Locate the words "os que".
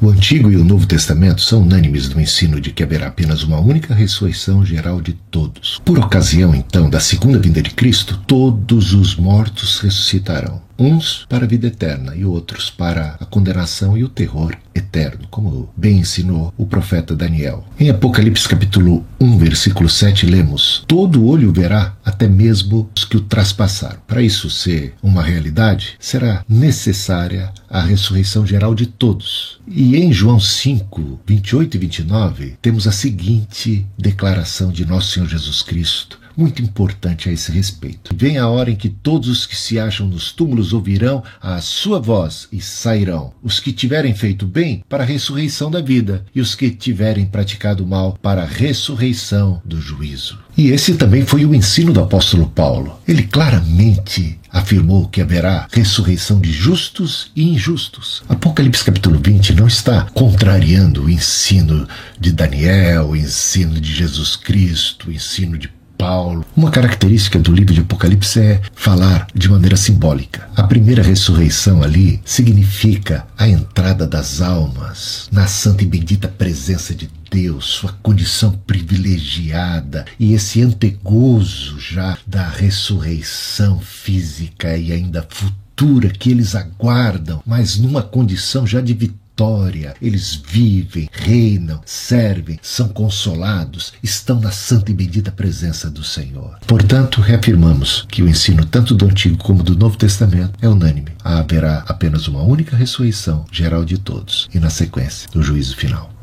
22.96-23.16, 39.28-39.56, 43.42-43.72, 46.40-46.70